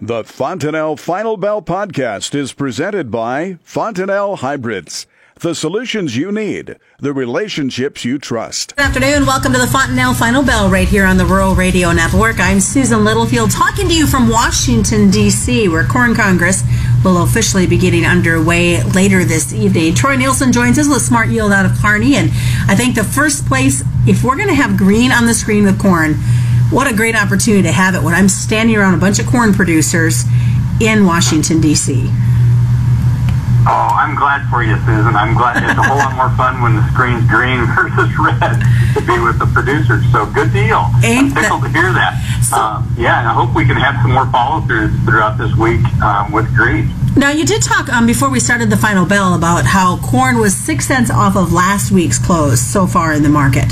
The 0.00 0.24
Fontanelle 0.24 0.96
Final 0.96 1.36
Bell 1.36 1.62
podcast 1.62 2.34
is 2.34 2.52
presented 2.52 3.10
by 3.10 3.58
Fontanelle 3.62 4.36
Hybrids. 4.36 5.06
The 5.40 5.54
solutions 5.54 6.16
you 6.16 6.32
need, 6.32 6.76
the 6.98 7.12
relationships 7.12 8.04
you 8.04 8.18
trust. 8.18 8.74
Good 8.76 8.84
afternoon. 8.84 9.26
Welcome 9.26 9.52
to 9.52 9.58
the 9.58 9.66
Fontanelle 9.66 10.14
Final 10.14 10.42
Bell 10.42 10.68
right 10.70 10.88
here 10.88 11.04
on 11.04 11.18
the 11.18 11.26
Rural 11.26 11.54
Radio 11.54 11.92
Network. 11.92 12.40
I'm 12.40 12.60
Susan 12.60 13.04
Littlefield 13.04 13.50
talking 13.50 13.86
to 13.88 13.94
you 13.94 14.06
from 14.06 14.28
Washington, 14.28 15.10
D.C., 15.10 15.68
where 15.68 15.84
Corn 15.84 16.14
Congress 16.14 16.62
will 17.04 17.22
officially 17.22 17.66
be 17.66 17.76
getting 17.78 18.04
underway 18.04 18.82
later 18.82 19.24
this 19.24 19.52
evening. 19.52 19.94
Troy 19.94 20.16
Nielsen 20.16 20.52
joins 20.52 20.78
us 20.78 20.88
with 20.88 21.02
Smart 21.02 21.28
Yield 21.28 21.52
out 21.52 21.66
of 21.66 21.72
Kearney. 21.80 22.16
And 22.16 22.30
I 22.66 22.74
think 22.74 22.94
the 22.94 23.04
first 23.04 23.46
place, 23.46 23.82
if 24.06 24.24
we're 24.24 24.36
going 24.36 24.48
to 24.48 24.54
have 24.54 24.76
green 24.76 25.12
on 25.12 25.26
the 25.26 25.34
screen 25.34 25.64
with 25.64 25.80
corn, 25.80 26.14
what 26.72 26.90
a 26.90 26.94
great 26.96 27.14
opportunity 27.14 27.62
to 27.64 27.72
have 27.72 27.94
it 27.94 28.02
when 28.02 28.14
I'm 28.14 28.28
standing 28.28 28.76
around 28.76 28.94
a 28.94 28.98
bunch 28.98 29.18
of 29.18 29.26
corn 29.26 29.52
producers 29.52 30.24
in 30.80 31.04
Washington, 31.04 31.60
D.C. 31.60 32.08
Oh, 33.64 33.94
I'm 33.94 34.16
glad 34.16 34.48
for 34.50 34.64
you, 34.64 34.74
Susan. 34.82 35.14
I'm 35.14 35.34
glad 35.36 35.62
it's 35.62 35.78
a 35.78 35.82
whole 35.82 35.98
lot 35.98 36.16
more 36.16 36.30
fun 36.36 36.60
when 36.62 36.74
the 36.74 36.82
screen's 36.90 37.22
green 37.30 37.62
versus 37.76 38.10
red 38.18 38.58
to 38.94 39.00
be 39.06 39.14
with 39.22 39.38
the 39.38 39.46
producers. 39.54 40.02
So 40.10 40.26
good 40.26 40.52
deal. 40.52 40.90
Ain't 41.04 41.30
I'm 41.30 41.42
tickled 41.42 41.62
that- 41.62 41.72
to 41.72 41.78
hear 41.78 41.92
that. 41.92 42.18
So- 42.42 42.56
um, 42.56 42.94
yeah, 42.98 43.20
and 43.20 43.28
I 43.28 43.32
hope 43.32 43.54
we 43.54 43.64
can 43.64 43.76
have 43.76 44.02
some 44.02 44.12
more 44.12 44.26
follow-throughs 44.32 45.04
throughout 45.04 45.38
this 45.38 45.54
week 45.56 45.84
um, 46.02 46.32
with 46.32 46.52
green. 46.56 46.90
Now, 47.14 47.30
you 47.30 47.44
did 47.44 47.62
talk 47.62 47.88
um, 47.92 48.06
before 48.06 48.30
we 48.30 48.40
started 48.40 48.68
the 48.70 48.76
final 48.76 49.06
bell 49.06 49.34
about 49.34 49.64
how 49.66 49.98
corn 49.98 50.38
was 50.38 50.56
six 50.56 50.88
cents 50.88 51.10
off 51.10 51.36
of 51.36 51.52
last 51.52 51.92
week's 51.92 52.18
close 52.18 52.60
so 52.60 52.86
far 52.86 53.12
in 53.12 53.22
the 53.22 53.28
market. 53.28 53.70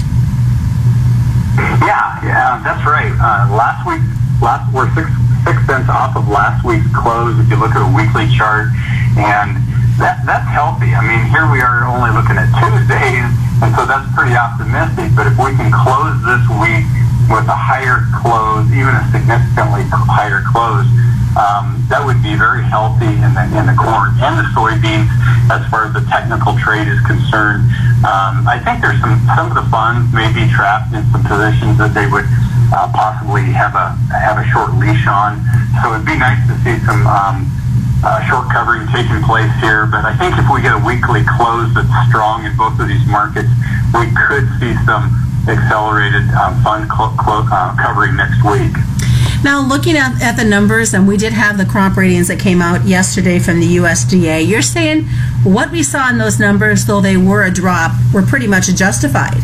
Yeah, 1.57 2.21
yeah, 2.23 2.61
that's 2.63 2.85
right. 2.87 3.11
Uh, 3.11 3.51
last 3.55 3.83
week, 3.87 4.03
last 4.41 4.67
we're 4.73 4.89
six 4.95 5.11
six 5.45 5.57
cents 5.67 5.89
off 5.89 6.17
of 6.17 6.29
last 6.29 6.65
week's 6.65 6.89
close. 6.95 7.39
If 7.41 7.49
you 7.51 7.57
look 7.57 7.73
at 7.73 7.83
a 7.83 7.93
weekly 7.93 8.29
chart, 8.31 8.71
and 9.19 9.59
that 9.99 10.23
that's 10.25 10.49
healthy. 10.49 10.95
I 10.95 11.03
mean, 11.03 11.23
here 11.29 11.51
we 11.51 11.61
are 11.61 11.85
only 11.85 12.13
looking 12.15 12.39
at 12.39 12.49
Tuesdays, 12.57 13.29
and 13.61 13.71
so 13.77 13.85
that's 13.85 14.07
pretty 14.15 14.37
optimistic. 14.37 15.13
But 15.13 15.29
if 15.29 15.37
we 15.37 15.53
can 15.59 15.73
close 15.73 16.17
this 16.25 16.45
week 16.61 16.87
with 17.31 17.47
a 17.47 17.55
higher 17.55 18.03
close, 18.11 18.67
even 18.75 18.91
a 18.91 19.07
significantly 19.15 19.87
higher 19.87 20.43
close, 20.51 20.85
um, 21.39 21.79
that 21.87 22.03
would 22.03 22.19
be 22.27 22.35
very 22.35 22.67
healthy 22.67 23.07
in 23.07 23.31
the 23.39 23.45
in 23.55 23.71
the 23.71 23.77
corn 23.79 24.11
and 24.19 24.35
the 24.35 24.47
soybeans 24.51 25.07
as 25.47 25.63
far 25.71 25.87
as 25.87 25.95
the 25.95 26.03
technical 26.11 26.59
trade 26.59 26.91
is 26.91 26.99
concerned. 27.07 27.71
Um, 28.03 28.43
I 28.51 28.59
think 28.59 28.83
there's 28.83 28.99
some 28.99 29.15
some 29.39 29.47
of 29.47 29.55
the 29.55 29.67
funds 29.71 30.11
may 30.11 30.27
be 30.35 30.51
trapped 30.51 30.91
in 30.91 31.07
some 31.15 31.23
positions 31.23 31.79
that 31.79 31.95
they 31.95 32.11
would 32.11 32.27
uh, 32.75 32.91
possibly 32.91 33.47
have 33.55 33.79
a 33.79 33.95
have 34.11 34.43
a 34.43 34.47
short 34.51 34.75
leash 34.75 35.07
on. 35.07 35.39
So 35.79 35.95
it'd 35.95 36.03
be 36.03 36.19
nice 36.19 36.43
to 36.51 36.55
see 36.67 36.83
some 36.83 37.07
um, 37.07 37.47
uh, 38.03 38.27
short 38.27 38.51
covering 38.51 38.91
taking 38.91 39.23
place 39.23 39.55
here. 39.63 39.87
But 39.87 40.03
I 40.03 40.19
think 40.19 40.35
if 40.35 40.51
we 40.51 40.67
get 40.67 40.75
a 40.75 40.83
weekly 40.83 41.23
close 41.39 41.71
that's 41.79 41.95
strong 42.11 42.43
in 42.43 42.59
both 42.59 42.75
of 42.83 42.91
these 42.91 43.07
markets, 43.07 43.51
we 43.95 44.11
could 44.19 44.51
see 44.59 44.75
some 44.83 45.15
accelerated 45.49 46.29
um, 46.31 46.63
fund 46.63 46.91
clo- 46.91 47.15
clo- 47.19 47.47
uh, 47.51 47.77
covering 47.77 48.17
next 48.17 48.43
week. 48.45 48.73
Now, 49.43 49.67
looking 49.67 49.97
at, 49.97 50.21
at 50.21 50.37
the 50.37 50.45
numbers, 50.45 50.93
and 50.93 51.09
we 51.09 51.17
did 51.17 51.33
have 51.33 51.57
the 51.57 51.65
crop 51.65 51.97
ratings 51.97 52.29
that 52.29 52.39
came 52.39 52.61
out 52.61 52.85
yesterday 52.85 53.39
from 53.39 53.61
the 53.61 53.77
USDA, 53.77 54.47
you're 54.47 54.61
saying 54.61 55.07
what 55.45 55.71
we 55.73 55.83
saw 55.83 56.11
in 56.11 56.19
those 56.19 56.39
numbers, 56.39 56.85
though 56.85 57.01
they 57.01 57.17
were 57.17 57.45
a 57.45 57.51
drop, 57.51 57.93
were 58.13 58.23
pretty 58.23 58.47
much 58.47 58.67
justified. 58.75 59.41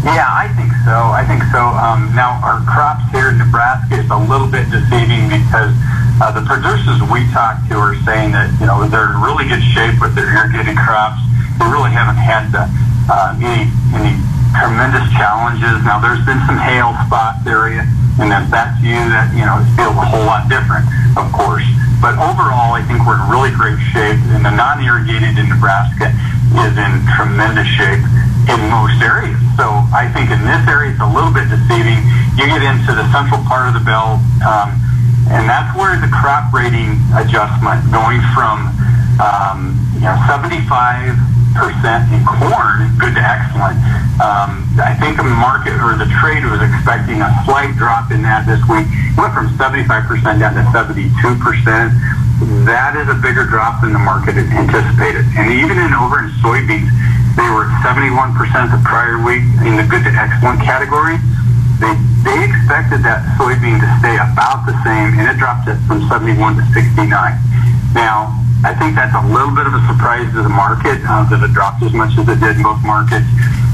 Yeah, 0.00 0.24
I 0.32 0.48
think 0.56 0.72
so. 0.88 0.96
I 1.12 1.28
think 1.28 1.44
so. 1.52 1.60
Um, 1.60 2.08
now, 2.16 2.40
our 2.40 2.64
crops 2.64 3.04
here 3.12 3.28
in 3.28 3.36
Nebraska 3.36 4.00
is 4.00 4.08
a 4.08 4.16
little 4.16 4.48
bit 4.48 4.64
deceiving 4.72 5.28
because 5.28 5.76
uh, 6.24 6.32
the 6.32 6.40
producers 6.48 7.04
we 7.12 7.28
talk 7.36 7.60
to 7.68 7.76
are 7.76 7.92
saying 8.08 8.32
that 8.32 8.48
you 8.56 8.64
know 8.64 8.88
they're 8.88 9.12
in 9.12 9.20
really 9.20 9.44
good 9.44 9.60
shape 9.76 10.00
with 10.00 10.16
their 10.16 10.32
irrigated 10.32 10.80
crops. 10.80 11.20
They 11.60 11.68
really 11.68 11.92
haven't 11.92 12.16
had 12.16 12.48
the, 12.48 12.64
uh, 13.12 13.36
any 13.36 13.68
any 13.92 14.16
tremendous 14.58 15.06
challenges. 15.14 15.82
Now, 15.86 16.02
there's 16.02 16.22
been 16.26 16.40
some 16.46 16.58
hail 16.58 16.94
spots 17.06 17.46
area, 17.46 17.86
and 18.18 18.34
if 18.34 18.46
that's 18.50 18.74
you, 18.82 18.98
that 19.14 19.30
you 19.34 19.46
know 19.46 19.62
it 19.62 19.68
feels 19.78 19.94
a 19.94 20.06
whole 20.06 20.26
lot 20.26 20.50
different, 20.50 20.86
of 21.14 21.30
course. 21.30 21.66
But 22.00 22.16
overall, 22.16 22.72
I 22.72 22.82
think 22.88 23.04
we're 23.04 23.20
in 23.20 23.28
really 23.28 23.52
great 23.52 23.78
shape, 23.92 24.18
and 24.32 24.42
the 24.42 24.50
non-irrigated 24.50 25.36
in 25.36 25.52
Nebraska 25.52 26.10
is 26.64 26.74
in 26.74 26.92
tremendous 27.14 27.68
shape 27.68 28.02
in 28.48 28.58
most 28.72 28.98
areas. 29.04 29.38
So 29.54 29.84
I 29.92 30.08
think 30.10 30.32
in 30.32 30.40
this 30.42 30.64
area 30.66 30.96
it's 30.96 31.04
a 31.04 31.06
little 31.06 31.30
bit 31.30 31.46
deceiving. 31.52 32.00
You 32.34 32.48
get 32.48 32.64
into 32.64 32.96
the 32.96 33.04
central 33.12 33.44
part 33.44 33.68
of 33.68 33.76
the 33.76 33.84
belt, 33.84 34.18
um, 34.42 34.74
and 35.28 35.44
that's 35.46 35.70
where 35.76 35.94
the 36.00 36.08
crop 36.08 36.50
rating 36.50 36.98
adjustment 37.14 37.84
going 37.92 38.24
from 38.32 38.72
um, 39.20 39.76
you 40.00 40.08
know 40.08 40.16
75 40.24 41.14
percent 41.54 42.06
in 42.12 42.22
corn, 42.24 42.90
good 42.98 43.14
to 43.14 43.22
excellent. 43.22 43.78
Um, 44.22 44.64
I 44.78 44.94
think 44.98 45.16
the 45.16 45.26
market 45.26 45.76
or 45.80 45.96
the 45.96 46.08
trade 46.20 46.44
was 46.46 46.62
expecting 46.62 47.20
a 47.22 47.30
slight 47.44 47.74
drop 47.76 48.10
in 48.12 48.22
that 48.22 48.46
this 48.46 48.60
week. 48.68 48.86
It 48.88 49.16
went 49.18 49.34
from 49.34 49.50
75 49.58 49.88
percent 50.06 50.40
down 50.40 50.54
to 50.54 50.64
72 50.70 51.10
percent. 51.40 51.94
That 52.64 52.96
is 52.96 53.06
a 53.10 53.18
bigger 53.20 53.44
drop 53.44 53.84
than 53.84 53.92
the 53.92 54.00
market 54.00 54.40
had 54.40 54.48
anticipated. 54.48 55.28
And 55.36 55.52
even 55.52 55.76
in 55.76 55.92
over 55.92 56.24
in 56.24 56.32
soybeans, 56.40 56.88
they 57.36 57.48
were 57.52 57.68
71 57.84 58.32
percent 58.32 58.72
the 58.72 58.80
prior 58.86 59.20
week 59.20 59.44
in 59.66 59.76
the 59.76 59.86
good 59.86 60.06
to 60.08 60.12
excellent 60.12 60.64
category. 60.64 61.20
They 61.80 61.92
they 62.24 62.38
expected 62.44 63.00
that 63.04 63.24
soybean 63.40 63.80
to 63.80 63.88
stay 64.00 64.16
about 64.20 64.68
the 64.68 64.76
same, 64.84 65.16
and 65.16 65.28
it 65.28 65.40
dropped 65.40 65.68
it 65.68 65.80
from 65.88 66.04
71 66.08 66.56
to 66.56 66.64
69. 66.72 67.08
Now, 67.96 68.39
I 68.60 68.76
think 68.76 68.92
that's 68.92 69.16
a 69.16 69.24
little 69.24 69.56
bit 69.56 69.64
of 69.64 69.72
a 69.72 69.80
surprise 69.88 70.28
to 70.36 70.44
the 70.44 70.52
market 70.52 71.00
uh, 71.08 71.24
that 71.32 71.40
it 71.40 71.52
dropped 71.56 71.80
as 71.80 71.96
much 71.96 72.12
as 72.20 72.28
it 72.28 72.44
did 72.44 72.60
in 72.60 72.62
both 72.62 72.84
markets. 72.84 73.24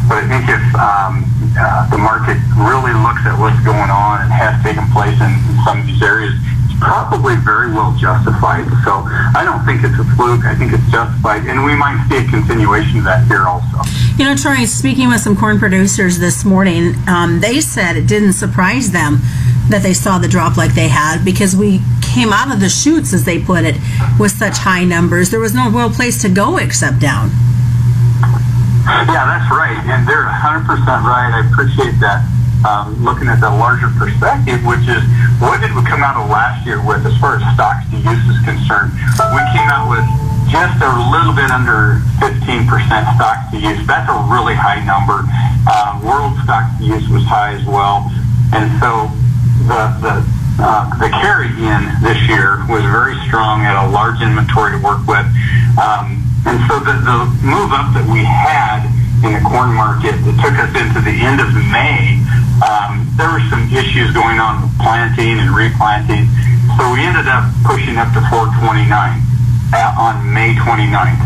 But 0.06 0.22
I 0.22 0.26
think 0.30 0.46
if 0.46 0.62
um, 0.78 1.26
uh, 1.58 1.90
the 1.90 1.98
market 1.98 2.38
really 2.54 2.94
looks 2.94 3.26
at 3.26 3.34
what's 3.34 3.58
going 3.66 3.90
on 3.90 4.22
and 4.22 4.30
has 4.30 4.54
taken 4.62 4.86
place 4.94 5.18
in, 5.18 5.34
in 5.50 5.58
some 5.66 5.82
of 5.82 5.86
these 5.90 5.98
areas, 5.98 6.38
probably 6.78 7.36
very 7.36 7.72
well 7.72 7.94
justified. 7.96 8.66
So 8.84 9.04
I 9.34 9.42
don't 9.44 9.64
think 9.64 9.82
it's 9.84 9.98
a 9.98 10.04
fluke. 10.16 10.44
I 10.44 10.54
think 10.54 10.72
it's 10.72 10.86
justified, 10.90 11.46
and 11.46 11.64
we 11.64 11.74
might 11.74 12.04
see 12.08 12.18
a 12.18 12.28
continuation 12.28 12.98
of 12.98 13.04
that 13.04 13.26
here 13.26 13.44
also. 13.44 13.82
You 14.16 14.24
know, 14.24 14.36
Troy, 14.36 14.64
speaking 14.64 15.08
with 15.08 15.20
some 15.20 15.36
corn 15.36 15.58
producers 15.58 16.18
this 16.18 16.44
morning, 16.44 16.94
um, 17.08 17.40
they 17.40 17.60
said 17.60 17.96
it 17.96 18.06
didn't 18.06 18.34
surprise 18.34 18.92
them 18.92 19.18
that 19.68 19.82
they 19.82 19.94
saw 19.94 20.18
the 20.18 20.28
drop 20.28 20.56
like 20.56 20.74
they 20.74 20.88
had 20.88 21.24
because 21.24 21.56
we 21.56 21.80
came 22.02 22.32
out 22.32 22.52
of 22.52 22.60
the 22.60 22.68
chutes, 22.68 23.12
as 23.12 23.24
they 23.24 23.42
put 23.42 23.64
it, 23.64 23.76
with 24.18 24.32
such 24.32 24.58
high 24.58 24.84
numbers. 24.84 25.30
There 25.30 25.40
was 25.40 25.54
no 25.54 25.70
real 25.70 25.90
place 25.90 26.22
to 26.22 26.28
go 26.28 26.56
except 26.56 27.00
down. 27.00 27.30
Yeah, 28.86 29.26
that's 29.26 29.50
right, 29.50 29.76
and 29.90 30.06
they're 30.06 30.24
100% 30.24 30.64
right. 30.86 31.34
I 31.34 31.46
appreciate 31.50 31.98
that. 32.00 32.22
Um, 32.66 32.98
looking 32.98 33.30
at 33.30 33.38
the 33.38 33.46
larger 33.46 33.86
perspective, 33.94 34.58
which 34.66 34.82
is 34.90 34.98
what 35.38 35.62
did 35.62 35.70
we 35.70 35.86
come 35.86 36.02
out 36.02 36.18
of 36.18 36.26
last 36.26 36.66
year 36.66 36.82
with 36.82 37.06
as 37.06 37.14
far 37.22 37.38
as 37.38 37.42
stocks 37.54 37.86
to 37.94 37.96
use 38.02 38.18
is 38.26 38.42
concerned? 38.42 38.90
We 39.30 39.38
came 39.54 39.70
out 39.70 39.86
with 39.86 40.02
just 40.50 40.74
a 40.82 40.90
little 41.14 41.30
bit 41.30 41.46
under 41.54 42.02
15% 42.18 42.66
stocks 43.14 43.54
to 43.54 43.62
use. 43.62 43.78
That's 43.86 44.10
a 44.10 44.18
really 44.26 44.58
high 44.58 44.82
number. 44.82 45.22
Uh, 45.62 46.02
world 46.02 46.34
stocks 46.42 46.74
to 46.82 46.90
use 46.90 47.06
was 47.06 47.22
high 47.22 47.54
as 47.54 47.62
well, 47.70 48.10
and 48.50 48.66
so 48.82 49.14
the 49.70 49.86
the 50.02 50.14
uh, 50.58 50.90
the 50.98 51.06
carry 51.22 51.54
in 51.54 51.80
this 52.02 52.18
year 52.26 52.66
was 52.66 52.82
very 52.90 53.14
strong 53.30 53.62
at 53.62 53.78
a 53.78 53.86
large 53.94 54.18
inventory 54.18 54.74
to 54.74 54.82
work 54.82 55.06
with. 55.06 55.22
Um, 55.78 56.18
and 56.42 56.58
so 56.66 56.82
the, 56.82 56.98
the 56.98 57.18
move 57.46 57.70
up 57.70 57.94
that 57.94 58.06
we 58.10 58.26
had 58.26 58.90
in 59.26 59.34
the 59.34 59.42
corn 59.42 59.74
market 59.74 60.14
that 60.22 60.36
took 60.38 60.54
us 60.54 60.70
into 60.78 61.02
the 61.02 61.10
end 61.10 61.42
of 61.42 61.50
May, 61.74 62.22
um, 62.62 63.10
there 63.18 63.26
were 63.26 63.42
some 63.50 63.66
issues 63.74 64.14
going 64.14 64.38
on 64.38 64.62
with 64.62 64.70
planting 64.78 65.42
and 65.42 65.50
replanting. 65.50 66.30
So 66.78 66.94
we 66.94 67.02
ended 67.02 67.26
up 67.26 67.50
pushing 67.66 67.98
up 67.98 68.14
to 68.14 68.22
429 68.30 68.86
at, 69.74 69.98
on 69.98 70.22
May 70.30 70.54
29th. 70.54 71.18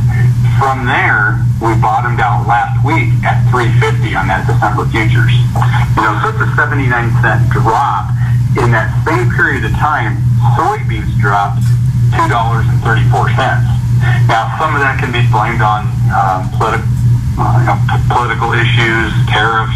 From 0.57 0.89
there, 0.89 1.45
we 1.61 1.77
bottomed 1.77 2.25
out 2.25 2.49
last 2.49 2.81
week 2.81 3.13
at 3.21 3.45
350 3.53 4.17
on 4.17 4.33
that 4.33 4.49
December 4.49 4.89
futures. 4.89 5.37
You 5.93 6.01
know, 6.01 6.17
so 6.25 6.33
it's 6.33 6.41
a 6.41 6.49
79 6.57 6.89
cent 7.21 7.53
drop. 7.53 8.09
In 8.57 8.73
that 8.73 8.89
same 9.05 9.29
period 9.29 9.69
of 9.69 9.77
time, 9.77 10.17
soybeans 10.57 11.13
dropped 11.21 11.61
$2.34. 12.17 12.81
Now, 14.25 14.57
some 14.57 14.73
of 14.73 14.81
that 14.81 14.97
can 14.97 15.13
be 15.13 15.21
blamed 15.29 15.61
on 15.61 15.85
um, 16.09 16.49
politi- 16.57 17.00
uh, 17.41 17.57
you 17.57 17.67
know, 17.73 17.77
political 18.13 18.53
issues, 18.53 19.09
tariffs 19.33 19.75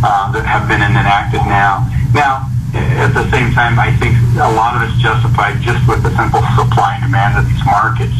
uh, 0.00 0.32
that 0.32 0.48
have 0.48 0.64
been 0.64 0.80
enacted 0.80 1.44
now. 1.44 1.84
Now, 2.16 2.48
at 2.72 3.12
the 3.12 3.28
same 3.28 3.52
time, 3.52 3.76
I 3.76 3.92
think 4.00 4.16
a 4.40 4.48
lot 4.56 4.72
of 4.72 4.88
it's 4.88 4.96
justified 4.96 5.60
just 5.60 5.84
with 5.84 6.00
the 6.00 6.08
simple 6.16 6.40
supply 6.56 6.96
and 6.96 7.04
demand 7.04 7.36
of 7.36 7.44
these 7.44 7.60
markets. 7.68 8.16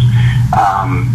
Um, 0.53 1.09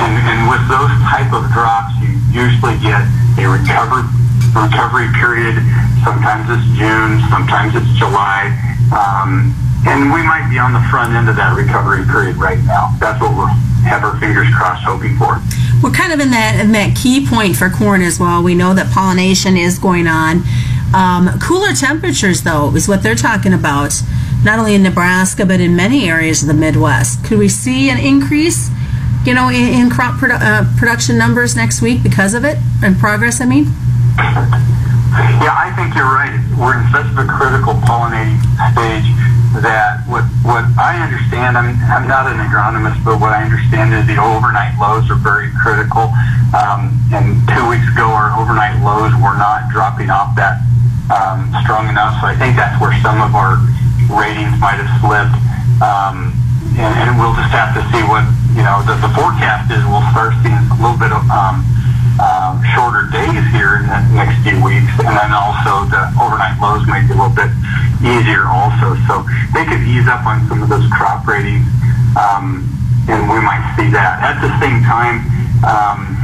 and, 0.00 0.14
and 0.24 0.40
with 0.48 0.64
those 0.72 0.88
type 1.04 1.28
of 1.36 1.44
drops, 1.52 1.92
you 2.00 2.16
usually 2.32 2.80
get 2.80 3.04
a 3.36 3.44
recovery 3.44 4.08
recovery 4.56 5.06
period. 5.14 5.60
Sometimes 6.02 6.48
it's 6.50 6.66
June, 6.74 7.20
sometimes 7.28 7.76
it's 7.76 7.92
July. 8.00 8.50
Um, 8.90 9.54
and 9.86 10.12
we 10.12 10.24
might 10.24 10.48
be 10.50 10.58
on 10.58 10.72
the 10.72 10.82
front 10.90 11.14
end 11.14 11.28
of 11.28 11.36
that 11.36 11.56
recovery 11.56 12.04
period 12.04 12.36
right 12.36 12.58
now. 12.64 12.92
That's 12.98 13.20
what 13.20 13.36
we'll 13.36 13.52
have 13.86 14.04
our 14.04 14.18
fingers 14.18 14.48
crossed 14.52 14.84
hoping 14.84 15.16
for. 15.16 15.40
We're 15.82 15.90
kind 15.92 16.12
of 16.12 16.20
in 16.20 16.30
that 16.30 16.60
in 16.60 16.72
that 16.72 16.96
key 16.96 17.26
point 17.26 17.56
for 17.56 17.70
corn 17.70 18.02
as 18.02 18.20
well. 18.20 18.42
We 18.42 18.54
know 18.54 18.74
that 18.74 18.92
pollination 18.92 19.56
is 19.56 19.78
going 19.78 20.06
on. 20.06 20.42
Um, 20.94 21.38
cooler 21.40 21.72
temperatures, 21.72 22.42
though, 22.42 22.74
is 22.74 22.88
what 22.88 23.02
they're 23.02 23.14
talking 23.14 23.52
about, 23.52 24.02
not 24.44 24.58
only 24.58 24.74
in 24.74 24.82
Nebraska 24.82 25.46
but 25.46 25.60
in 25.60 25.76
many 25.76 26.08
areas 26.08 26.42
of 26.42 26.48
the 26.48 26.54
Midwest. 26.54 27.24
Could 27.24 27.38
we 27.38 27.48
see 27.48 27.88
an 27.90 27.98
increase, 27.98 28.68
you 29.24 29.32
know, 29.32 29.48
in, 29.48 29.68
in 29.80 29.90
crop 29.90 30.20
produ- 30.20 30.40
uh, 30.40 30.64
production 30.76 31.16
numbers 31.16 31.56
next 31.56 31.80
week 31.80 32.02
because 32.02 32.34
of 32.34 32.44
it 32.44 32.58
and 32.82 32.98
progress? 32.98 33.40
I 33.40 33.46
mean. 33.46 33.66
Yeah, 35.10 35.54
I 35.56 35.72
think 35.74 35.94
you're 35.96 36.04
right. 36.04 36.36
We're 36.58 36.76
in 36.78 36.86
such 36.92 37.08
a 37.16 37.26
critical 37.26 37.74
pollinating 37.82 38.38
stage 38.74 39.08
that 39.58 40.06
what 40.06 40.22
what 40.46 40.62
I 40.78 41.02
understand, 41.02 41.58
I'm 41.58 41.74
I'm 41.90 42.06
not 42.06 42.30
an 42.30 42.38
agronomist, 42.38 43.02
but 43.02 43.18
what 43.18 43.34
I 43.34 43.42
understand 43.42 43.90
is 43.90 44.06
the 44.06 44.22
overnight 44.22 44.78
lows 44.78 45.10
are 45.10 45.18
very 45.18 45.50
critical. 45.58 46.14
Um, 46.54 46.94
and 47.10 47.42
two 47.50 47.66
weeks 47.66 47.86
ago, 47.90 48.06
our 48.06 48.30
overnight 48.38 48.78
lows 48.82 49.10
were 49.18 49.34
not 49.34 49.66
dropping 49.74 50.10
off 50.10 50.38
that 50.38 50.62
um, 51.10 51.50
strong 51.66 51.90
enough. 51.90 52.22
So 52.22 52.30
I 52.30 52.38
think 52.38 52.54
that's 52.54 52.78
where 52.78 52.94
some 53.02 53.18
of 53.18 53.34
our 53.34 53.58
ratings 54.06 54.54
might 54.62 54.78
have 54.78 54.90
slipped. 55.02 55.34
Um, 55.82 56.30
and, 56.78 56.94
and 56.94 57.10
we'll 57.18 57.34
just 57.34 57.50
have 57.50 57.74
to 57.74 57.82
see 57.90 58.02
what 58.06 58.22
you 58.54 58.62
know. 58.62 58.86
The, 58.86 58.94
the 59.02 59.10
forecast 59.18 59.74
is 59.74 59.82
we'll 59.90 60.06
start 60.14 60.38
seeing 60.46 60.62
a 60.70 60.78
little 60.78 60.98
bit 60.98 61.10
of 61.10 61.26
um, 61.26 61.66
um, 62.20 62.60
shorter 62.76 63.08
days 63.08 63.40
here 63.48 63.80
in 63.80 63.88
the 63.88 64.00
next 64.12 64.44
few 64.44 64.60
weeks, 64.60 64.92
and 65.00 65.08
then 65.16 65.32
also 65.32 65.88
the 65.88 66.12
overnight 66.20 66.60
lows 66.60 66.84
may 66.84 67.00
be 67.00 67.16
a 67.16 67.18
little 67.18 67.32
bit 67.32 67.48
easier 68.04 68.44
also. 68.44 68.92
So 69.08 69.24
they 69.56 69.64
could 69.64 69.80
ease 69.88 70.04
up 70.04 70.28
on 70.28 70.44
some 70.46 70.60
of 70.60 70.68
those 70.68 70.84
crop 70.92 71.24
ratings, 71.24 71.64
um, 72.20 72.68
and 73.08 73.24
we 73.24 73.40
might 73.40 73.64
see 73.80 73.88
that. 73.96 74.20
At 74.20 74.36
the 74.44 74.52
same 74.60 74.84
time, 74.84 75.24
um, 75.64 76.20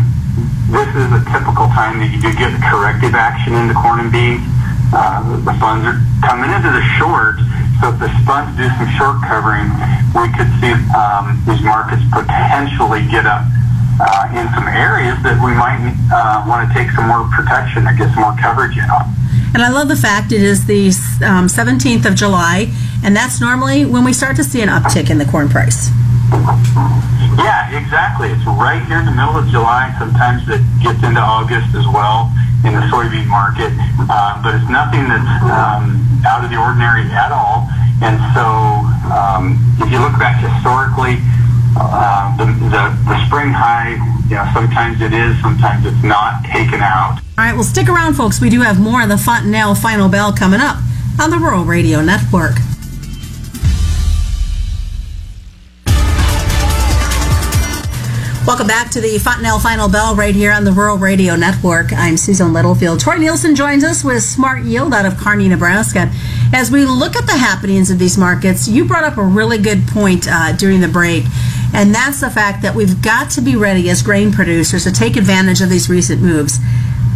this 0.69 0.88
is 0.93 1.08
a 1.16 1.22
typical 1.32 1.72
time 1.72 1.96
that 2.04 2.12
you 2.12 2.20
do 2.20 2.28
get 2.37 2.52
corrective 2.69 3.16
action 3.16 3.56
in 3.56 3.72
the 3.72 3.76
corn 3.76 4.04
and 4.04 4.12
beans. 4.12 4.44
Uh, 4.92 5.25
the 5.42 5.56
funds 5.56 5.82
are 5.88 5.99
coming 6.20 6.52
into 6.52 6.70
the 6.70 6.84
short, 7.00 7.40
so 7.81 7.90
if 7.90 7.99
the 7.99 8.12
funds 8.28 8.52
do 8.60 8.69
some 8.76 8.90
short 9.00 9.16
covering, 9.25 9.72
we 10.12 10.28
could 10.37 10.49
see 10.60 10.76
um, 10.92 11.40
these 11.49 11.64
markets 11.64 12.04
potentially 12.12 13.00
get 13.08 13.25
up 13.25 13.49
uh, 14.00 14.28
in 14.37 14.46
some 14.54 14.69
areas 14.69 15.16
that 15.25 15.40
we 15.40 15.52
might 15.56 15.81
uh, 16.12 16.44
want 16.46 16.69
to 16.69 16.70
take 16.75 16.90
some 16.93 17.08
more 17.08 17.25
protection 17.32 17.87
or 17.87 17.94
get 17.96 18.12
some 18.12 18.22
more 18.22 18.37
coverage 18.37 18.76
in 18.76 18.88
on. 18.90 19.08
And 19.54 19.64
I 19.64 19.70
love 19.70 19.88
the 19.88 19.96
fact 19.96 20.32
it 20.32 20.43
is 20.43 20.66
the 20.66 20.93
um, 21.25 21.48
17th 21.48 22.04
of 22.04 22.14
July, 22.14 22.69
and 23.02 23.16
that's 23.16 23.40
normally 23.40 23.84
when 23.87 24.04
we 24.04 24.12
start 24.12 24.37
to 24.37 24.44
see 24.44 24.60
an 24.60 24.69
uptick 24.69 25.08
in 25.08 25.16
the 25.16 25.25
corn 25.25 25.48
price. 25.48 25.88
Yeah, 27.40 27.72
exactly. 27.72 28.28
It's 28.28 28.44
right 28.44 28.84
here 28.84 28.98
in 29.00 29.06
the 29.06 29.16
middle 29.16 29.37
of 29.37 29.48
July. 29.48 29.94
Sometimes 29.99 30.44
it 30.49 30.60
gets 30.82 31.00
into 31.00 31.20
August 31.20 31.72
as 31.72 31.87
well 31.88 32.32
in 32.69 32.75
the 32.75 32.84
soybean 32.92 33.28
market, 33.31 33.72
uh, 34.10 34.42
but 34.42 34.56
it's 34.56 34.69
nothing 34.69 35.06
that's 35.08 35.32
um, 35.49 36.02
out 36.26 36.42
of 36.44 36.50
the 36.50 36.58
ordinary 36.58 37.06
at 37.14 37.31
all. 37.31 37.69
And 38.02 38.19
so, 38.37 38.44
um, 39.08 39.56
if 39.81 39.88
you 39.88 40.00
look 40.02 40.19
back 40.19 40.42
historically, 40.42 41.22
uh, 41.78 42.37
the, 42.37 42.46
the, 42.46 42.84
the 43.05 43.26
spring 43.26 43.50
high, 43.52 43.94
you 44.28 44.37
know, 44.37 44.49
sometimes 44.52 45.00
it 45.00 45.12
is, 45.12 45.40
sometimes 45.40 45.84
it's 45.84 46.02
not 46.02 46.44
taken 46.44 46.81
out. 46.81 47.20
All 47.38 47.44
right, 47.44 47.55
well, 47.55 47.64
stick 47.64 47.88
around, 47.88 48.14
folks. 48.14 48.40
We 48.40 48.50
do 48.50 48.62
have 48.62 48.81
more 48.81 49.02
of 49.02 49.08
the 49.08 49.19
Fontanelle 49.19 49.75
Final 49.75 50.08
Bell 50.08 50.32
coming 50.32 50.61
up 50.61 50.78
on 51.20 51.31
the 51.31 51.38
Rural 51.38 51.64
Radio 51.64 52.00
Network. 52.02 52.56
Welcome 58.46 58.69
back 58.69 58.93
to 58.93 59.00
the 59.00 59.19
Fontanelle 59.19 59.58
Final 59.58 59.88
Bell 59.88 60.14
right 60.14 60.32
here 60.32 60.52
on 60.52 60.62
the 60.62 60.70
Rural 60.70 60.99
Radio 60.99 61.34
Network. 61.34 61.93
I'm 61.93 62.17
Susan 62.17 62.52
Littlefield. 62.52 63.00
Troy 63.00 63.17
Nielsen 63.17 63.56
joins 63.56 63.82
us 63.82 64.05
with 64.05 64.23
Smart 64.23 64.62
Yield 64.62 64.94
out 64.94 65.05
of 65.05 65.17
Kearney, 65.17 65.49
Nebraska. 65.49 66.12
As 66.55 66.70
we 66.70 66.84
look 66.84 67.17
at 67.17 67.26
the 67.26 67.37
happenings 67.37 67.90
of 67.90 67.99
these 67.99 68.17
markets, 68.17 68.69
you 68.69 68.84
brought 68.84 69.02
up 69.02 69.19
a 69.19 69.25
really 69.25 69.58
good 69.58 69.88
point 69.88 70.28
uh, 70.31 70.52
during 70.52 70.81
the 70.81 70.87
break, 70.87 71.25
and 71.74 71.94
that's 71.94 72.20
the 72.20 72.30
fact 72.30 72.62
that 72.62 72.74
we've 72.74 73.02
got 73.02 73.30
to 73.32 73.40
be 73.40 73.56
ready 73.56 73.90
as 73.90 74.02
grain 74.02 74.32
producers 74.32 74.84
to 74.84 74.92
take 74.92 75.16
advantage 75.16 75.60
of 75.60 75.68
these 75.68 75.88
recent 75.88 76.22
moves. 76.22 76.58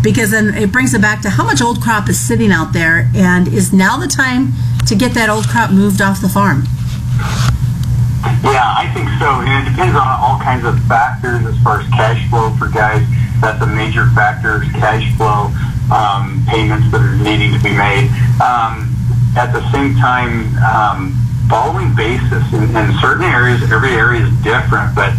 Because 0.03 0.31
then 0.31 0.55
it 0.55 0.73
brings 0.73 0.95
it 0.95 1.03
back 1.03 1.21
to 1.23 1.31
how 1.31 1.45
much 1.45 1.61
old 1.61 1.83
crop 1.83 2.09
is 2.09 2.19
sitting 2.19 2.51
out 2.51 2.73
there, 2.73 3.11
and 3.15 3.47
is 3.49 3.73
now 3.73 3.99
the 3.99 4.07
time 4.07 4.53
to 4.87 4.95
get 4.95 5.13
that 5.13 5.29
old 5.29 5.47
crop 5.47 5.71
moved 5.71 6.01
off 6.01 6.23
the 6.23 6.29
farm? 6.29 6.65
Yeah, 8.41 8.65
I 8.65 8.91
think 8.93 9.09
so. 9.21 9.29
And 9.45 9.67
it 9.67 9.71
depends 9.71 9.97
on 9.97 10.09
all 10.09 10.41
kinds 10.41 10.65
of 10.65 10.81
factors 10.85 11.45
as 11.45 11.57
far 11.63 11.81
as 11.81 11.89
cash 11.89 12.29
flow 12.31 12.51
for 12.57 12.69
guys. 12.69 13.05
That's 13.41 13.61
a 13.63 13.67
major 13.67 14.07
factor, 14.17 14.61
cash 14.81 15.05
flow, 15.17 15.53
um, 15.93 16.45
payments 16.49 16.91
that 16.93 17.01
are 17.01 17.17
needing 17.17 17.53
to 17.53 17.61
be 17.61 17.73
made. 17.73 18.09
Um, 18.41 18.89
at 19.37 19.53
the 19.53 19.61
same 19.71 19.95
time, 19.97 20.57
um, 20.65 21.20
following 21.51 21.91
basis 21.99 22.47
in, 22.55 22.63
in 22.71 22.87
certain 23.03 23.27
areas, 23.27 23.59
every 23.75 23.91
area 23.91 24.23
is 24.23 24.31
different, 24.47 24.95
but 24.95 25.11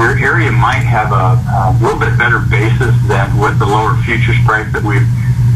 your 0.00 0.16
area 0.16 0.48
might 0.48 0.80
have 0.80 1.12
a, 1.12 1.36
a 1.36 1.76
little 1.84 2.00
bit 2.00 2.16
better 2.16 2.40
basis 2.48 2.96
than 3.04 3.28
with 3.36 3.60
the 3.60 3.68
lower 3.68 3.92
futures 4.08 4.40
price 4.48 4.64
that 4.72 4.80
we've 4.80 5.04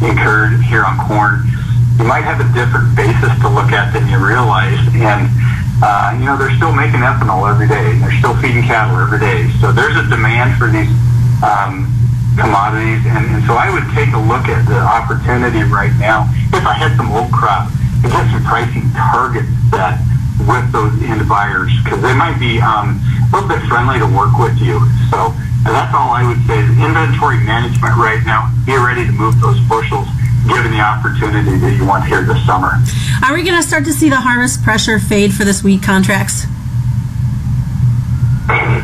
incurred 0.05 0.61
here 0.69 0.85
on 0.85 1.01
corn. 1.01 1.49
You 1.97 2.05
might 2.05 2.29
have 2.29 2.45
a 2.45 2.49
different 2.53 2.93
basis 2.93 3.33
to 3.41 3.49
look 3.49 3.73
at 3.73 3.97
than 3.97 4.05
you 4.07 4.21
realize. 4.21 4.79
And 5.01 5.33
uh, 5.81 6.13
you 6.21 6.29
know, 6.29 6.37
they're 6.37 6.55
still 6.61 6.77
making 6.77 7.01
ethanol 7.01 7.49
every 7.49 7.67
day. 7.67 7.97
And 7.97 8.05
they're 8.05 8.21
still 8.21 8.37
feeding 8.37 8.63
cattle 8.69 9.01
every 9.01 9.19
day. 9.19 9.49
So 9.65 9.73
there's 9.73 9.97
a 9.97 10.07
demand 10.13 10.61
for 10.61 10.69
these 10.69 10.93
um, 11.41 11.89
commodities. 12.37 13.01
And, 13.09 13.25
and 13.33 13.41
so 13.49 13.57
I 13.57 13.73
would 13.73 13.89
take 13.97 14.13
a 14.13 14.21
look 14.21 14.47
at 14.47 14.69
the 14.69 14.79
opportunity 14.79 15.65
right 15.67 15.95
now. 15.97 16.29
If 16.53 16.63
I 16.69 16.77
had 16.77 16.95
some 17.01 17.11
old 17.11 17.33
crop, 17.33 17.73
to 18.03 18.07
get 18.07 18.31
some 18.31 18.45
pricing 18.47 18.87
targets 18.95 19.51
set 19.75 19.99
with 20.47 20.71
those 20.71 20.95
end 21.03 21.27
buyers 21.29 21.73
because 21.83 22.01
they 22.03 22.15
might 22.15 22.39
be 22.39 22.61
um, 22.61 23.01
a 23.01 23.29
little 23.33 23.49
bit 23.49 23.63
friendly 23.67 23.99
to 23.99 24.07
work 24.07 24.39
with 24.39 24.59
you. 24.59 24.79
So 25.11 25.35
that's 25.65 25.93
all 25.95 26.15
I 26.15 26.23
would 26.27 26.39
say 26.47 26.63
is 26.63 26.71
inventory 26.79 27.43
management 27.43 27.97
right 27.99 28.23
now. 28.25 28.53
Be 28.65 28.77
ready 28.77 29.07
to 29.07 29.13
move 29.13 29.41
those 29.41 29.59
bushels 29.67 30.07
given 30.47 30.73
the 30.73 30.81
opportunity 30.81 31.59
that 31.59 31.75
you 31.77 31.85
want 31.85 32.07
here 32.07 32.23
this 32.23 32.41
summer. 32.47 32.79
Are 33.25 33.35
we 33.35 33.43
going 33.43 33.59
to 33.61 33.67
start 33.67 33.85
to 33.85 33.93
see 33.93 34.09
the 34.09 34.23
harvest 34.23 34.63
pressure 34.63 34.99
fade 34.99 35.35
for 35.35 35.45
this 35.45 35.63
wheat 35.63 35.83
contracts? 35.83 36.47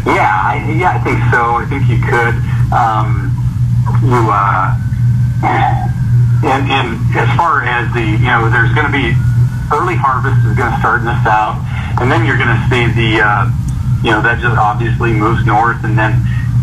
Yeah, 0.04 0.28
I, 0.28 0.76
yeah, 0.76 0.92
I 0.92 1.00
think 1.00 1.18
so. 1.32 1.56
I 1.56 1.64
think 1.64 1.88
you 1.88 1.96
could. 1.96 2.36
Um, 2.68 3.32
you, 4.04 4.28
uh, 4.28 4.76
and, 6.44 6.68
and 6.68 7.16
as 7.16 7.30
far 7.36 7.64
as 7.64 7.92
the, 7.94 8.04
you 8.04 8.18
know, 8.18 8.50
there's 8.50 8.74
going 8.74 8.84
to 8.84 8.92
be 8.92 9.16
early 9.72 9.96
harvest 9.96 10.44
is 10.44 10.56
going 10.56 10.72
to 10.72 10.78
start 10.80 11.00
in 11.00 11.08
the 11.08 11.20
south, 11.24 11.60
and 12.00 12.10
then 12.10 12.26
you're 12.26 12.40
going 12.40 12.52
to 12.52 12.62
see 12.68 12.84
the, 12.92 13.22
uh, 13.22 13.48
you 14.02 14.10
know, 14.12 14.20
that 14.20 14.42
just 14.42 14.56
obviously 14.56 15.12
moves 15.12 15.46
north, 15.46 15.80
and 15.84 15.96
then 15.96 16.20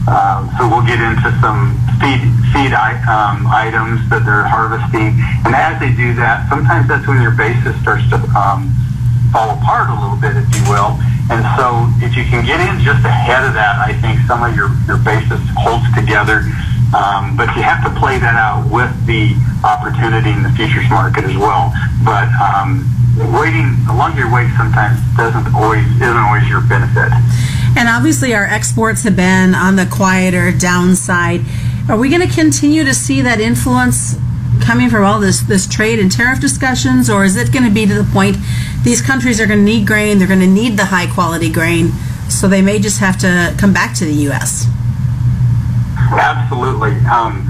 uh, 0.10 0.42
so 0.58 0.66
we'll 0.66 0.86
get 0.86 0.98
into 0.98 1.30
some 1.42 1.78
feed 2.02 2.22
feed 2.50 2.74
um, 3.06 3.46
items 3.48 4.02
that 4.10 4.26
they're 4.26 4.46
harvesting, 4.46 5.14
and 5.46 5.54
as 5.54 5.78
they 5.78 5.94
do 5.94 6.14
that, 6.18 6.50
sometimes 6.50 6.90
that's 6.90 7.06
when 7.06 7.22
your 7.22 7.34
basis 7.38 7.78
starts 7.82 8.02
to 8.10 8.18
um, 8.34 8.74
fall 9.30 9.56
apart 9.56 9.94
a 9.94 9.98
little 9.98 10.18
bit, 10.18 10.34
if 10.34 10.50
you 10.58 10.64
will. 10.68 10.98
And 11.30 11.46
so, 11.56 11.88
if 12.04 12.18
you 12.18 12.26
can 12.28 12.44
get 12.44 12.60
in 12.60 12.82
just 12.82 13.06
ahead 13.06 13.46
of 13.46 13.54
that, 13.54 13.80
I 13.80 13.94
think 14.02 14.20
some 14.26 14.42
of 14.42 14.52
your 14.58 14.74
your 14.90 14.98
basis 15.00 15.40
holds 15.54 15.86
together. 15.94 16.50
Um, 16.94 17.38
but 17.38 17.56
you 17.56 17.64
have 17.64 17.84
to 17.88 18.00
play 18.00 18.20
that 18.20 18.36
out 18.36 18.68
with 18.68 18.92
the 19.08 19.32
opportunity 19.64 20.32
in 20.32 20.44
the 20.44 20.52
futures 20.52 20.90
market 20.90 21.24
as 21.24 21.38
well. 21.38 21.72
But 22.04 22.28
um, 22.36 22.84
waiting, 23.32 23.80
the 23.88 23.94
longer 23.94 24.28
wait, 24.32 24.52
sometimes 24.58 25.00
doesn't 25.16 25.54
always 25.56 25.86
isn't 25.96 26.18
always 26.18 26.48
your 26.50 26.62
benefit. 26.62 27.12
And 27.78 27.88
obviously, 27.88 28.34
our 28.34 28.46
exports 28.46 29.04
have 29.04 29.16
been 29.16 29.56
on 29.56 29.76
the 29.76 29.86
quieter 29.86 30.52
downside. 30.52 31.42
Are 31.88 31.98
we 31.98 32.10
going 32.10 32.28
to 32.28 32.34
continue 32.34 32.84
to 32.84 32.94
see 32.94 33.22
that 33.22 33.40
influence 33.40 34.16
coming 34.62 34.90
from 34.90 35.04
all 35.04 35.20
this 35.20 35.42
this 35.42 35.68
trade 35.68 36.00
and 36.00 36.12
tariff 36.12 36.40
discussions, 36.40 37.10
or 37.10 37.24
is 37.24 37.36
it 37.36 37.52
going 37.52 37.66
to 37.66 37.72
be 37.72 37.86
to 37.86 37.94
the 37.94 38.10
point 38.12 38.38
these 38.84 39.02
countries 39.02 39.40
are 39.40 39.48
going 39.48 39.60
to 39.60 39.66
need 39.66 39.88
grain, 39.88 40.20
they're 40.20 40.28
going 40.28 40.40
to 40.40 40.48
need 40.48 40.78
the 40.78 40.86
high 40.86 41.08
quality 41.08 41.50
grain, 41.52 41.92
so 42.30 42.48
they 42.48 42.62
may 42.62 42.80
just 42.80 43.00
have 43.00 43.18
to 43.20 43.56
come 43.58 43.74
back 43.74 43.96
to 43.96 44.06
the 44.06 44.14
U.S. 44.28 44.68
Absolutely. 46.12 46.96
Um, 47.08 47.48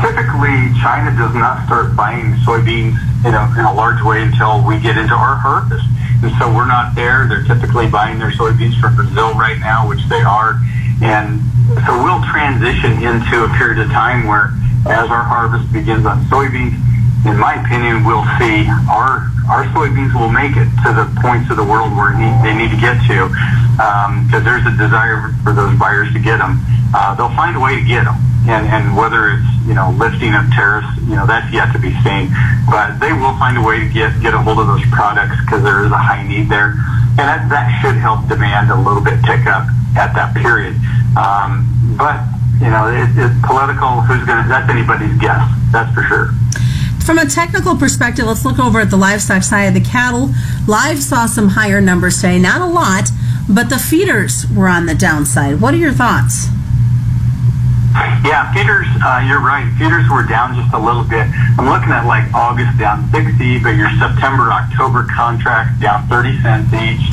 typically, 0.00 0.72
China 0.80 1.10
does 1.16 1.34
not 1.34 1.64
start 1.66 1.96
buying 1.96 2.36
soybeans 2.44 2.96
in 3.24 3.32
a, 3.32 3.44
in 3.58 3.64
a 3.64 3.72
large 3.72 4.02
way 4.02 4.22
until 4.22 4.64
we 4.66 4.78
get 4.78 4.96
into 4.96 5.14
our 5.14 5.36
harvest. 5.36 5.86
And 6.22 6.32
so 6.38 6.48
we're 6.52 6.68
not 6.68 6.94
there. 6.94 7.26
They're 7.28 7.44
typically 7.44 7.88
buying 7.88 8.18
their 8.18 8.30
soybeans 8.30 8.78
from 8.80 8.96
Brazil 8.96 9.32
right 9.34 9.58
now, 9.58 9.88
which 9.88 10.04
they 10.08 10.20
are. 10.20 10.60
And 11.02 11.40
so 11.84 11.96
we'll 12.04 12.22
transition 12.28 13.00
into 13.00 13.44
a 13.44 13.50
period 13.56 13.80
of 13.80 13.90
time 13.90 14.26
where 14.26 14.52
as 14.86 15.08
our 15.08 15.24
harvest 15.24 15.72
begins 15.72 16.04
on 16.04 16.24
soybeans, 16.28 16.76
in 17.24 17.40
my 17.40 17.56
opinion, 17.56 18.04
we'll 18.04 18.26
see 18.36 18.68
our 18.88 19.32
our 19.48 19.68
soybeans 19.76 20.12
will 20.16 20.32
make 20.32 20.56
it 20.56 20.68
to 20.84 20.88
the 20.96 21.04
points 21.20 21.52
of 21.52 21.60
the 21.60 21.64
world 21.64 21.92
where 21.92 22.16
need, 22.16 22.32
they 22.40 22.56
need 22.56 22.72
to 22.72 22.80
get 22.80 22.96
to, 23.04 23.28
because 24.24 24.40
um, 24.40 24.44
there's 24.44 24.64
a 24.64 24.72
desire 24.72 25.36
for 25.44 25.52
those 25.52 25.76
buyers 25.76 26.08
to 26.16 26.20
get 26.20 26.40
them. 26.40 26.64
Uh, 26.96 27.12
they'll 27.12 27.34
find 27.36 27.52
a 27.56 27.60
way 27.60 27.76
to 27.76 27.84
get 27.84 28.04
them, 28.04 28.16
and 28.48 28.64
and 28.68 28.96
whether 28.96 29.36
it's 29.36 29.48
you 29.64 29.72
know 29.72 29.92
lifting 29.96 30.32
of 30.36 30.48
tariffs, 30.52 30.88
you 31.04 31.16
know 31.16 31.24
that's 31.24 31.48
yet 31.52 31.72
to 31.72 31.80
be 31.80 31.92
seen. 32.04 32.28
But 32.68 33.00
they 33.00 33.12
will 33.12 33.36
find 33.40 33.56
a 33.56 33.64
way 33.64 33.80
to 33.80 33.88
get 33.88 34.16
get 34.20 34.32
a 34.32 34.40
hold 34.40 34.60
of 34.60 34.68
those 34.68 34.84
products 34.92 35.36
because 35.44 35.64
there 35.64 35.84
is 35.84 35.92
a 35.92 36.00
high 36.00 36.24
need 36.24 36.48
there, 36.48 36.76
and 37.16 37.24
that 37.24 37.48
that 37.48 37.68
should 37.80 37.96
help 37.96 38.28
demand 38.28 38.68
a 38.68 38.76
little 38.76 39.04
bit 39.04 39.20
tick 39.24 39.48
up 39.48 39.64
at 39.96 40.12
that 40.12 40.36
period. 40.36 40.76
Um, 41.16 41.68
but 41.96 42.20
you 42.60 42.68
know, 42.68 42.88
it, 42.88 43.12
it's 43.16 43.36
political. 43.44 44.04
Who's 44.04 44.24
going 44.24 44.44
to? 44.44 44.48
That's 44.48 44.68
anybody's 44.68 45.16
guess. 45.20 45.40
That's 45.72 45.92
for 45.92 46.04
sure. 46.04 46.36
From 47.04 47.18
a 47.18 47.26
technical 47.26 47.76
perspective, 47.76 48.24
let's 48.24 48.46
look 48.46 48.58
over 48.58 48.80
at 48.80 48.88
the 48.88 48.96
livestock 48.96 49.42
side 49.42 49.64
of 49.64 49.74
the 49.74 49.84
cattle. 49.84 50.32
Live 50.66 51.02
saw 51.02 51.26
some 51.26 51.50
higher 51.50 51.82
numbers 51.82 52.16
today, 52.16 52.38
not 52.38 52.62
a 52.62 52.66
lot, 52.66 53.10
but 53.46 53.68
the 53.68 53.76
feeders 53.76 54.48
were 54.48 54.68
on 54.68 54.86
the 54.86 54.94
downside. 54.94 55.60
What 55.60 55.74
are 55.74 55.76
your 55.76 55.92
thoughts? 55.92 56.48
Yeah, 58.24 58.48
feeders, 58.56 58.88
uh, 59.04 59.20
you're 59.28 59.44
right. 59.44 59.68
Feeders 59.76 60.08
were 60.08 60.24
down 60.24 60.56
just 60.56 60.72
a 60.72 60.80
little 60.80 61.04
bit. 61.04 61.28
I'm 61.60 61.68
looking 61.68 61.92
at 61.92 62.08
like 62.08 62.24
August 62.32 62.78
down 62.80 63.04
60, 63.12 63.60
but 63.60 63.76
your 63.76 63.92
September, 64.00 64.48
October 64.48 65.04
contract 65.04 65.84
down 65.84 66.08
30 66.08 66.40
cents 66.40 66.72
each. 66.72 67.04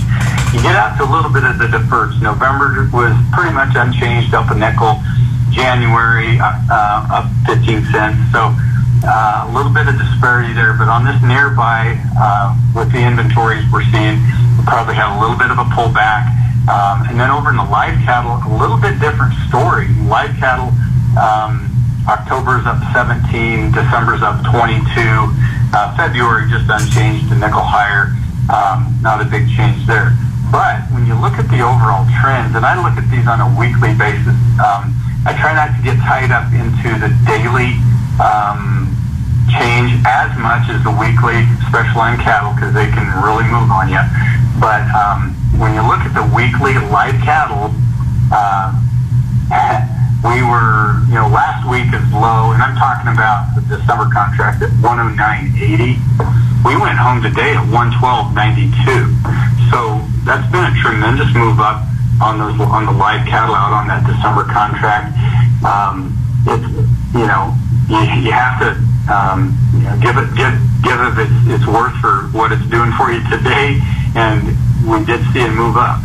You 0.56 0.64
get 0.64 0.80
out 0.80 0.96
to 0.98 1.04
a 1.04 1.12
little 1.12 1.30
bit 1.30 1.44
of 1.44 1.60
the 1.60 1.68
deferreds. 1.68 2.16
November 2.24 2.88
was 2.96 3.12
pretty 3.36 3.52
much 3.52 3.76
unchanged, 3.76 4.34
up 4.34 4.50
a 4.52 4.56
nickel. 4.56 5.04
January, 5.52 6.40
uh, 6.40 6.48
uh 6.72 7.28
up 7.28 7.28
15 7.46 7.92
cents. 7.92 8.16
So 8.32 8.56
uh, 9.04 9.50
a 9.50 9.52
little 9.54 9.74
bit 9.74 9.88
of 9.88 9.98
disparity 9.98 10.54
there, 10.54 10.74
but 10.78 10.88
on 10.88 11.06
this 11.06 11.18
nearby, 11.26 11.98
uh, 12.18 12.54
with 12.76 12.92
the 12.94 13.02
inventories 13.02 13.66
we're 13.74 13.86
seeing, 13.90 14.22
we 14.58 14.62
probably 14.64 14.94
have 14.94 15.18
a 15.18 15.20
little 15.20 15.38
bit 15.38 15.50
of 15.50 15.58
a 15.58 15.68
pullback. 15.74 16.30
Um, 16.70 17.10
and 17.10 17.18
then 17.18 17.34
over 17.34 17.50
in 17.50 17.58
the 17.58 17.66
live 17.66 17.98
cattle, 18.06 18.38
a 18.38 18.54
little 18.62 18.78
bit 18.78 19.02
different 19.02 19.34
story. 19.50 19.90
Live 20.06 20.38
cattle, 20.38 20.70
um, 21.18 21.66
October's 22.06 22.66
up 22.70 22.78
17, 22.94 23.74
December's 23.74 24.22
up 24.22 24.46
22, 24.46 24.86
uh, 25.74 25.98
February 25.98 26.46
just 26.50 26.70
unchanged, 26.70 27.34
a 27.34 27.38
nickel 27.38 27.66
higher. 27.66 28.14
Um, 28.54 28.94
not 29.02 29.22
a 29.22 29.26
big 29.26 29.50
change 29.50 29.86
there. 29.90 30.14
But 30.52 30.86
when 30.92 31.08
you 31.08 31.16
look 31.16 31.40
at 31.40 31.48
the 31.50 31.64
overall 31.64 32.06
trends, 32.22 32.54
and 32.54 32.66
I 32.68 32.78
look 32.78 33.00
at 33.00 33.08
these 33.10 33.26
on 33.26 33.40
a 33.40 33.50
weekly 33.58 33.96
basis, 33.96 34.36
um, 34.60 34.94
I 35.26 35.34
try 35.40 35.56
not 35.56 35.74
to 35.74 35.82
get 35.82 35.98
tied 36.04 36.30
up 36.30 36.52
into 36.52 36.92
the 37.00 37.10
daily 37.24 37.80
um, 38.20 38.91
change 39.50 39.90
as 40.06 40.30
much 40.38 40.70
as 40.70 40.84
the 40.84 40.92
weekly 40.94 41.48
special 41.66 41.98
line 41.98 42.20
cattle 42.20 42.54
because 42.54 42.74
they 42.74 42.86
can 42.94 43.10
really 43.24 43.46
move 43.50 43.72
on 43.72 43.90
you. 43.90 44.02
But 44.62 44.86
um, 44.94 45.34
when 45.58 45.74
you 45.74 45.82
look 45.82 46.06
at 46.06 46.14
the 46.14 46.22
weekly 46.36 46.78
live 46.94 47.18
cattle, 47.26 47.74
uh, 48.30 48.70
we 50.24 50.46
were, 50.46 51.02
you 51.10 51.18
know, 51.18 51.26
last 51.28 51.66
week 51.66 51.90
is 51.90 52.06
low, 52.14 52.54
and 52.54 52.62
I'm 52.62 52.78
talking 52.78 53.10
about 53.10 53.58
the 53.58 53.66
December 53.66 54.06
contract 54.14 54.62
at 54.62 54.70
109.80. 54.86 55.98
We 56.62 56.78
went 56.78 57.02
home 57.02 57.26
today 57.26 57.58
at 57.58 57.66
112.92. 57.74 59.18
So 59.74 60.06
that's 60.24 60.46
been 60.54 60.62
a 60.62 60.70
tremendous 60.78 61.34
move 61.34 61.58
up 61.60 61.82
on 62.22 62.38
those 62.38 62.54
on 62.62 62.86
the 62.86 62.94
live 62.94 63.26
cattle 63.26 63.56
out 63.56 63.74
on 63.74 63.88
that 63.90 64.06
December 64.06 64.46
contract. 64.46 65.18
Um, 65.66 66.14
it's 66.46 66.70
you 67.18 67.26
know 67.26 67.58
you, 67.90 67.98
you 68.22 68.32
have 68.32 68.62
to 68.62 68.78
um, 69.12 69.52
you 69.76 69.84
know, 69.84 69.96
give 70.00 70.16
it 70.18 70.28
give 70.40 70.56
give 70.82 70.98
it 70.98 71.28
its, 71.28 71.60
its 71.60 71.66
worth 71.68 71.94
for 72.00 72.32
what 72.32 72.52
it's 72.52 72.66
doing 72.72 72.92
for 72.96 73.12
you 73.12 73.20
today, 73.30 73.80
and 74.16 74.56
we 74.88 75.04
did 75.06 75.20
see 75.34 75.44
it 75.44 75.52
move 75.52 75.76
up. 75.76 76.00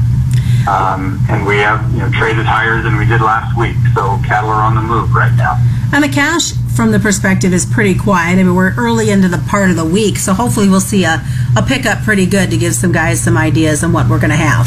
Um, 0.66 1.22
and 1.30 1.46
we 1.46 1.58
have 1.58 1.86
you 1.92 2.00
know 2.00 2.10
traded 2.10 2.44
higher 2.44 2.82
than 2.82 2.96
we 2.98 3.06
did 3.06 3.20
last 3.20 3.56
week, 3.56 3.76
so 3.94 4.18
cattle 4.26 4.50
are 4.50 4.62
on 4.62 4.74
the 4.74 4.82
move 4.82 5.14
right 5.14 5.34
now. 5.36 5.54
And 5.92 6.02
the 6.02 6.08
cash, 6.08 6.52
from 6.74 6.90
the 6.90 6.98
perspective, 6.98 7.54
is 7.54 7.64
pretty 7.64 7.94
quiet. 7.94 8.32
I 8.32 8.42
mean, 8.42 8.54
we're 8.54 8.74
early 8.74 9.10
into 9.10 9.28
the 9.28 9.38
part 9.38 9.70
of 9.70 9.76
the 9.76 9.84
week, 9.84 10.16
so 10.16 10.34
hopefully 10.34 10.68
we'll 10.68 10.80
see 10.80 11.04
a, 11.04 11.24
a 11.56 11.62
pickup 11.62 12.02
pretty 12.02 12.26
good 12.26 12.50
to 12.50 12.56
give 12.56 12.74
some 12.74 12.90
guys 12.90 13.22
some 13.22 13.38
ideas 13.38 13.84
on 13.84 13.92
what 13.92 14.08
we're 14.08 14.18
going 14.18 14.30
to 14.30 14.36
have. 14.36 14.66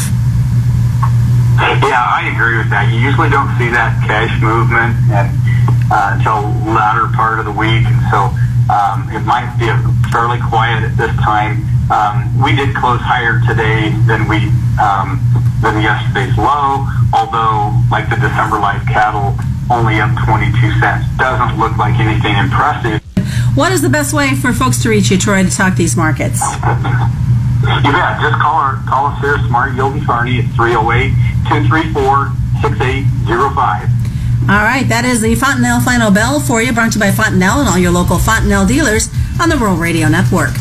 Yeah, 1.59 1.99
I 1.99 2.31
agree 2.31 2.57
with 2.57 2.69
that. 2.71 2.87
You 2.87 2.99
usually 2.99 3.29
don't 3.29 3.51
see 3.59 3.67
that 3.69 3.91
cash 4.07 4.31
movement, 4.39 4.95
and 5.11 5.27
uh, 5.91 6.15
until 6.15 6.47
latter 6.71 7.11
part 7.15 7.39
of 7.39 7.45
the 7.45 7.55
week. 7.55 7.83
And 7.83 7.99
so 8.07 8.31
um, 8.71 9.09
it 9.11 9.25
might 9.27 9.49
be 9.59 9.67
fairly 10.11 10.39
quiet 10.39 10.87
at 10.87 10.95
this 10.95 11.11
time. 11.19 11.65
Um, 11.91 12.29
we 12.39 12.55
did 12.55 12.75
close 12.75 13.01
higher 13.01 13.41
today 13.43 13.89
than 14.05 14.29
we 14.29 14.47
um, 14.79 15.19
than 15.59 15.81
yesterday's 15.81 16.37
low, 16.37 16.87
although 17.11 17.75
like 17.91 18.07
the 18.07 18.15
December 18.15 18.61
live 18.61 18.85
cattle 18.87 19.35
only 19.69 19.99
up 19.99 20.15
22 20.25 20.55
cents. 20.79 21.05
Doesn't 21.17 21.59
look 21.59 21.75
like 21.77 21.99
anything 21.99 22.37
impressive. 22.37 23.01
What 23.57 23.71
is 23.71 23.81
the 23.81 23.89
best 23.89 24.13
way 24.13 24.35
for 24.35 24.53
folks 24.53 24.81
to 24.83 24.89
reach 24.89 25.11
you, 25.11 25.17
Troy, 25.17 25.43
to 25.43 25.49
talk 25.49 25.75
these 25.75 25.97
markets? 25.97 26.41
You 27.59 27.91
bet. 27.91 28.21
Just 28.21 28.39
call 28.39 28.55
our 28.55 28.75
call 28.87 29.07
us 29.07 29.19
here, 29.19 29.37
Smart 29.47 29.73
Yield 29.75 29.93
and 29.93 30.05
Kearney 30.05 30.39
at 30.39 30.45
308 30.55 31.11
234 31.47 32.31
6805. 32.61 33.89
All 34.49 34.63
right, 34.63 34.87
that 34.87 35.05
is 35.05 35.21
the 35.21 35.35
Fontanelle 35.35 35.81
Final 35.81 36.09
Bell 36.11 36.39
for 36.39 36.61
you, 36.61 36.73
brought 36.73 36.93
to 36.93 36.99
you 36.99 37.03
by 37.03 37.11
Fontanelle 37.11 37.59
and 37.59 37.69
all 37.69 37.77
your 37.77 37.91
local 37.91 38.17
Fontanelle 38.17 38.65
dealers 38.65 39.09
on 39.39 39.49
the 39.49 39.57
Rural 39.57 39.75
Radio 39.75 40.07
Network. 40.07 40.55